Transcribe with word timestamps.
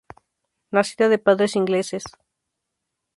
Nacida 0.77 1.09
de 1.09 1.19
padres 1.25 1.55
ingleses. 1.61 2.05